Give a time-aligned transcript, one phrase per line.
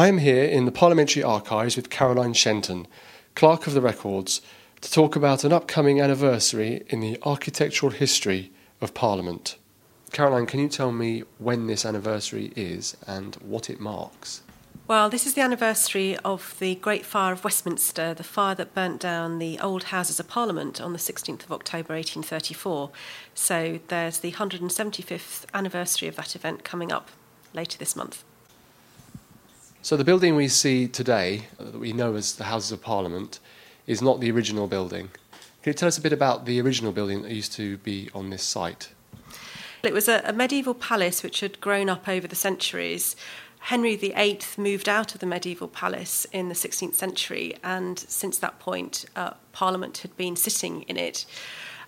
[0.00, 2.86] I am here in the Parliamentary Archives with Caroline Shenton,
[3.34, 4.40] Clerk of the Records,
[4.80, 8.50] to talk about an upcoming anniversary in the architectural history
[8.80, 9.58] of Parliament.
[10.10, 14.40] Caroline, can you tell me when this anniversary is and what it marks?
[14.88, 19.02] Well, this is the anniversary of the Great Fire of Westminster, the fire that burnt
[19.02, 22.90] down the old Houses of Parliament on the 16th of October 1834.
[23.34, 27.10] So there's the 175th anniversary of that event coming up
[27.52, 28.24] later this month.
[29.82, 33.40] So the building we see today, uh, that we know as the Houses of Parliament,
[33.86, 35.08] is not the original building.
[35.62, 38.30] Can you tell us a bit about the original building that used to be on
[38.30, 38.92] this site?
[39.82, 43.16] It was a, a medieval palace which had grown up over the centuries
[43.60, 48.58] Henry VIII moved out of the medieval palace in the 16th century, and since that
[48.58, 51.26] point, uh, Parliament had been sitting in it.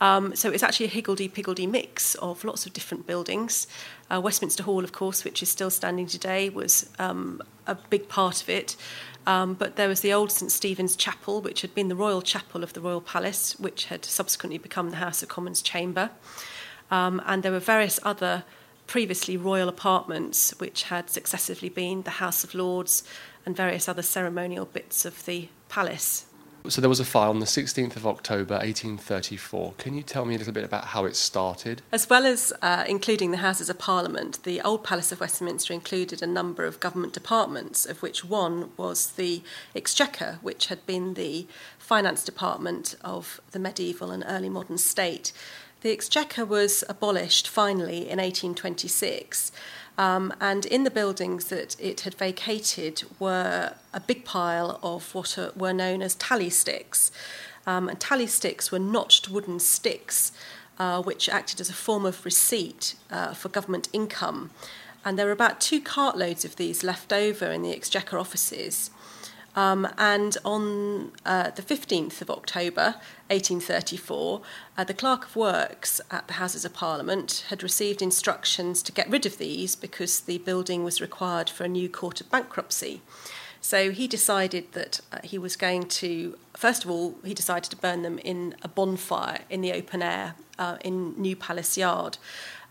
[0.00, 3.66] Um, so it's actually a higgledy-piggledy mix of lots of different buildings.
[4.10, 8.42] Uh, Westminster Hall, of course, which is still standing today, was um, a big part
[8.42, 8.76] of it.
[9.26, 12.62] Um, but there was the old St Stephen's Chapel, which had been the royal chapel
[12.62, 16.10] of the royal palace, which had subsequently become the House of Commons chamber.
[16.90, 18.44] Um, and there were various other
[18.86, 23.02] previously royal apartments, which had successively been the House of Lords
[23.44, 26.26] and various other ceremonial bits of the palace.
[26.68, 29.74] So there was a fire on the 16th of October 1834.
[29.78, 31.82] Can you tell me a little bit about how it started?
[31.92, 36.22] As well as uh, including the Houses of Parliament, the Old Palace of Westminster included
[36.22, 39.42] a number of government departments, of which one was the
[39.76, 41.46] Exchequer, which had been the
[41.78, 45.32] finance department of the medieval and early modern state.
[45.82, 49.52] The Exchequer was abolished finally in 1826.
[49.98, 55.38] Um, and in the buildings that it had vacated were a big pile of what
[55.38, 57.10] are, were known as tally sticks.
[57.66, 60.32] Um, and tally sticks were notched wooden sticks
[60.78, 64.50] uh, which acted as a form of receipt uh, for government income.
[65.04, 68.90] And there were about two cartloads of these left over in the Exchequer offices.
[69.56, 72.96] Um, and on uh, the 15th of October
[73.28, 74.42] 1834,
[74.76, 79.08] uh, the Clerk of Works at the Houses of Parliament had received instructions to get
[79.08, 83.00] rid of these because the building was required for a new court of bankruptcy.
[83.66, 87.76] So he decided that uh, he was going to, first of all, he decided to
[87.76, 92.16] burn them in a bonfire in the open air uh, in New Palace Yard.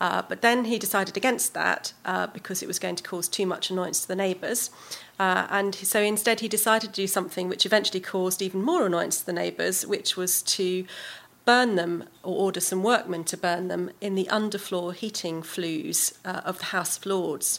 [0.00, 3.44] Uh, but then he decided against that uh, because it was going to cause too
[3.44, 4.70] much annoyance to the neighbours.
[5.18, 9.18] Uh, and so instead, he decided to do something which eventually caused even more annoyance
[9.18, 10.86] to the neighbours, which was to
[11.44, 16.42] burn them or order some workmen to burn them in the underfloor heating flues uh,
[16.44, 17.58] of the House of Lords.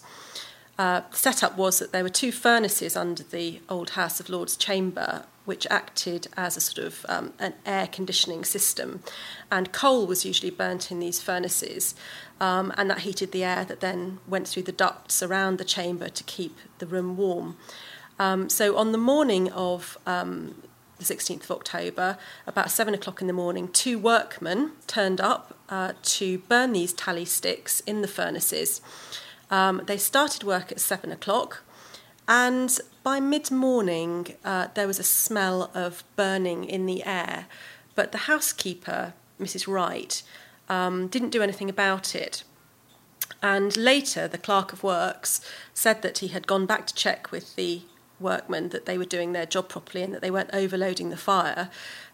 [0.78, 4.58] Uh, the setup was that there were two furnaces under the old House of Lords
[4.58, 9.02] chamber, which acted as a sort of um, an air conditioning system,
[9.50, 11.96] and coal was usually burnt in these furnaces,
[12.42, 16.10] um, and that heated the air that then went through the ducts around the chamber
[16.10, 17.56] to keep the room warm.
[18.20, 20.56] Um, so on the morning of um,
[20.98, 25.94] the 16th of October, about seven o'clock in the morning, two workmen turned up uh,
[26.04, 28.82] to burn these tally sticks in the furnaces.
[29.50, 31.64] Um, they started work at seven o'clock,
[32.28, 37.46] and by mid morning, uh, there was a smell of burning in the air.
[37.94, 39.68] But the housekeeper, Mrs.
[39.68, 40.22] Wright,
[40.68, 42.44] um, didn't do anything about it.
[43.42, 45.42] And later, the clerk of works
[45.74, 47.84] said that he had gone back to check with the
[48.20, 51.70] workmen that they were doing their job properly and that they weren't overloading the fire.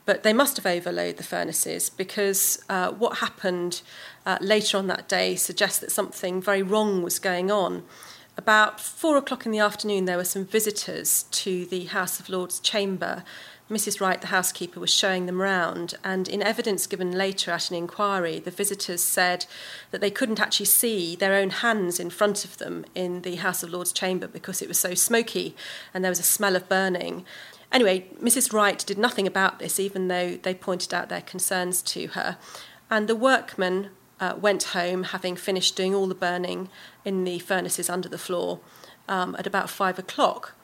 [0.05, 3.81] But they must have overloaded the furnaces because uh, what happened
[4.25, 7.83] uh, later on that day suggests that something very wrong was going on.
[8.37, 12.59] About four o'clock in the afternoon, there were some visitors to the House of Lords
[12.59, 13.23] chamber
[13.71, 14.01] Mrs.
[14.01, 18.37] Wright, the housekeeper, was showing them round, and in evidence given later at an inquiry,
[18.37, 19.45] the visitors said
[19.91, 23.63] that they couldn't actually see their own hands in front of them in the House
[23.63, 25.55] of Lords chamber because it was so smoky
[25.93, 27.25] and there was a smell of burning.
[27.71, 28.51] Anyway, Mrs.
[28.51, 32.37] Wright did nothing about this, even though they pointed out their concerns to her.
[32.89, 36.67] And the workmen uh, went home, having finished doing all the burning
[37.05, 38.59] in the furnaces under the floor
[39.07, 40.55] um, at about five o'clock.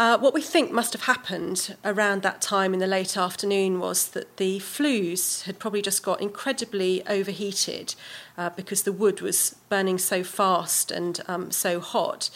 [0.00, 4.08] Uh, what we think must have happened around that time in the late afternoon was
[4.08, 7.94] that the flues had probably just got incredibly overheated
[8.38, 12.30] uh, because the wood was burning so fast and um, so hot,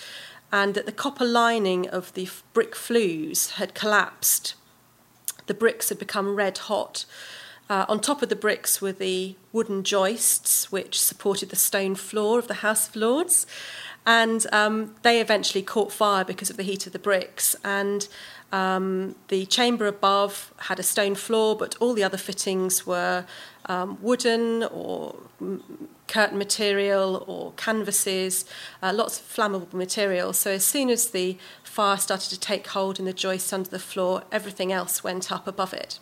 [0.53, 4.53] and that the copper lining of the brick flues had collapsed.
[5.47, 7.07] The bricks had become red hot.
[7.71, 12.39] Uh, on top of the bricks were the wooden joists which supported the stone floor
[12.39, 13.47] of the House of Lords
[14.07, 17.57] And um, they eventually caught fire because of the heat of the bricks.
[17.65, 18.07] And
[18.53, 23.25] um, the chamber above had a stone floor, but all the other fittings were
[23.67, 25.17] um, wooden or
[26.07, 28.45] curtain material or canvases,
[28.83, 30.33] uh, lots of flammable material.
[30.33, 33.79] So as soon as the fire started to take hold in the joist under the
[33.79, 35.99] floor, everything else went up above it.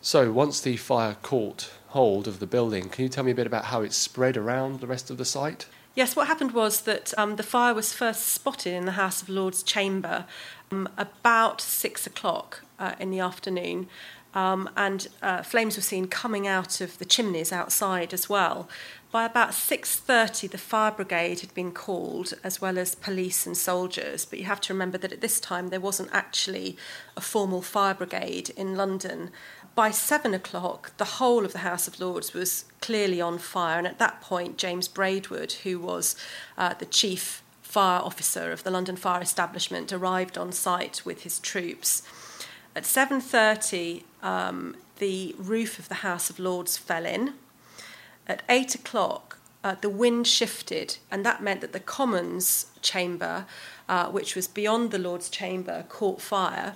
[0.00, 3.46] So once the fire caught hold of the building, can you tell me a bit
[3.46, 5.66] about how it spread around the rest of the site?
[5.94, 9.28] Yes, what happened was that um, the fire was first spotted in the House of
[9.28, 10.26] Lords chamber
[10.70, 13.88] um, about six o'clock uh, in the afternoon.
[14.34, 18.68] Um, and uh, flames were seen coming out of the chimneys outside as well.
[19.10, 24.26] By about 6:30 the fire brigade had been called as well as police and soldiers
[24.26, 26.76] but you have to remember that at this time there wasn't actually
[27.16, 29.30] a formal fire brigade in London
[29.78, 33.78] by 7 o'clock the whole of the House of Lords was clearly on fire.
[33.78, 36.16] And at that point James Braidwood who was
[36.56, 41.38] uh, the chief fire officer of the London fire establishment arrived on site with his
[41.38, 42.02] troops.
[42.74, 47.34] At 7:30 um, the roof of the House of Lords fell in.
[48.26, 53.46] At eight o'clock, uh, the wind shifted, and that meant that the Commons chamber,
[53.88, 56.74] uh, which was beyond the Lord's chamber, caught fire.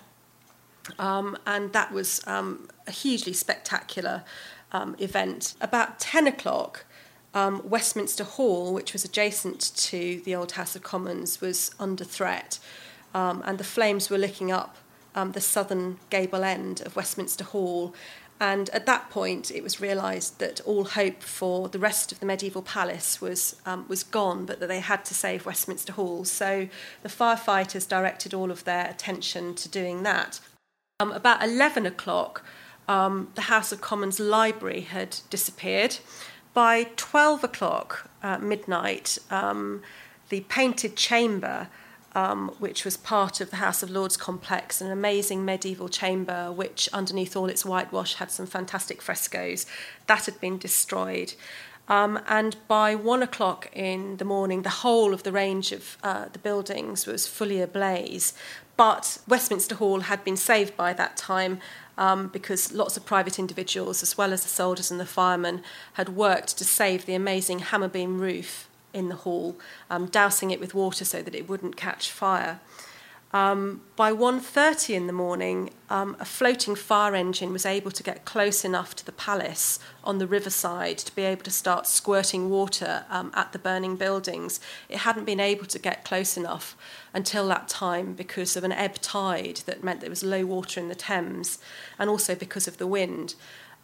[0.98, 4.24] Um, and that was um, a hugely spectacular
[4.72, 5.54] um, event.
[5.60, 6.84] About 10 o'clock,
[7.34, 12.58] um, Westminster Hall, which was adjacent to the old House of Commons, was under threat,
[13.14, 14.76] um, and the flames were licking up
[15.14, 17.94] um, the southern gable end of Westminster Hall
[18.42, 22.26] And at that point, it was realised that all hope for the rest of the
[22.26, 23.54] medieval palace was,
[23.86, 26.24] was gone, but that they had to save Westminster Hall.
[26.24, 26.66] So
[27.04, 30.40] the firefighters directed all of their attention to doing that.
[31.02, 32.44] Um, about 11 o'clock,
[32.86, 35.98] um, the House of Commons library had disappeared.
[36.54, 39.82] By 12 o'clock, uh, midnight, um,
[40.28, 41.68] the painted chamber
[42.14, 46.88] um, which was part of the House of Lords complex, an amazing medieval chamber, which
[46.92, 49.64] underneath all its whitewash had some fantastic frescoes.
[50.06, 51.32] That had been destroyed.
[51.88, 56.26] Um, and by one o'clock in the morning, the whole of the range of uh,
[56.32, 58.34] the buildings was fully ablaze.
[58.82, 61.60] But Westminster Hall had been saved by that time
[61.96, 65.62] um, because lots of private individuals, as well as the soldiers and the firemen,
[65.92, 69.56] had worked to save the amazing hammer beam roof in the hall,
[69.88, 72.58] um, dousing it with water so that it wouldn't catch fire.
[73.34, 78.26] Um, by 1.30 in the morning, um, a floating fire engine was able to get
[78.26, 83.06] close enough to the palace on the riverside to be able to start squirting water
[83.08, 84.60] um, at the burning buildings.
[84.90, 86.76] It hadn't been able to get close enough
[87.14, 90.88] until that time because of an ebb tide that meant there was low water in
[90.88, 91.58] the Thames
[91.98, 93.34] and also because of the wind.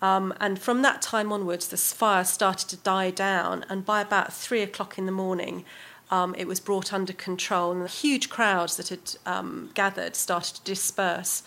[0.03, 4.33] Um, and from that time onwards, the fire started to die down, and by about
[4.33, 5.65] three o'clock in the morning,
[6.11, 10.57] um, it was brought under control, and the huge crowds that had um, gathered started
[10.57, 11.43] to disperse.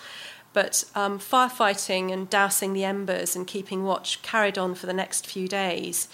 [0.53, 5.25] But um, firefighting and dousing the embers and keeping watch carried on for the next
[5.25, 6.09] few days.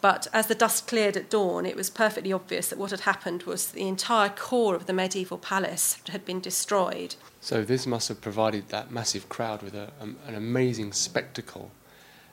[0.00, 3.44] But as the dust cleared at dawn, it was perfectly obvious that what had happened
[3.44, 7.14] was the entire core of the medieval palace had been destroyed.
[7.40, 11.70] So this must have provided that massive crowd with a, um, an amazing spectacle.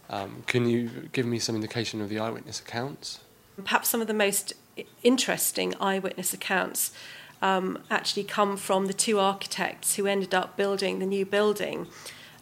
[0.10, 3.21] Um, can you give me some indication of the eyewitness accounts?
[3.63, 4.54] Perhaps some of the most
[5.04, 6.92] interesting eyewitness accounts
[7.42, 11.88] um, actually come from the two architects who ended up building the new building.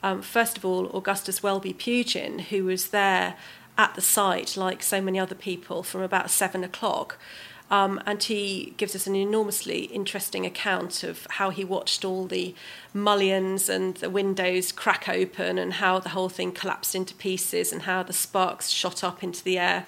[0.03, 3.35] Um, first of all, Augustus Welby Pugin, who was there
[3.77, 7.17] at the site, like so many other people, from about seven o'clock.
[7.71, 12.53] Um, and he gives us an enormously interesting account of how he watched all the
[12.93, 17.83] mullions and the windows crack open and how the whole thing collapsed into pieces and
[17.83, 19.87] how the sparks shot up into the air.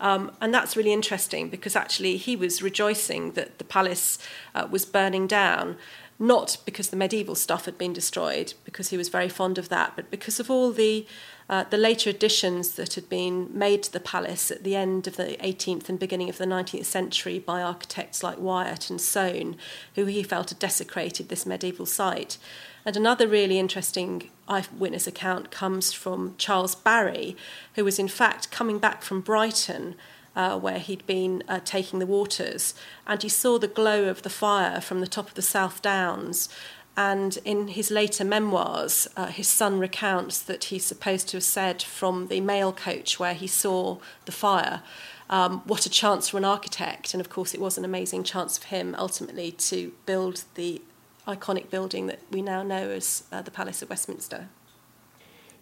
[0.00, 4.18] Um, and that's really interesting because actually he was rejoicing that the palace
[4.54, 5.76] uh, was burning down,
[6.18, 9.92] not because the medieval stuff had been destroyed, because he was very fond of that,
[9.96, 11.06] but because of all the
[11.50, 15.16] uh, the later additions that had been made to the palace at the end of
[15.16, 19.56] the 18th and beginning of the 19th century by architects like Wyatt and Soane,
[19.96, 22.38] who he felt had desecrated this medieval site.
[22.84, 27.36] And another really interesting eyewitness account comes from Charles Barry,
[27.74, 29.96] who was in fact coming back from Brighton.
[30.36, 32.72] Uh, where he'd been uh, taking the waters,
[33.04, 36.48] and he saw the glow of the fire from the top of the South Downs,
[36.96, 41.82] And in his later memoirs, uh, his son recounts that he's supposed to have said
[41.82, 44.82] from the mail coach where he saw the fire,
[45.30, 47.14] um, what a chance for an architect.
[47.14, 50.82] And of course, it was an amazing chance for him ultimately to build the
[51.26, 54.48] iconic building that we now know as uh, the Palace of Westminster.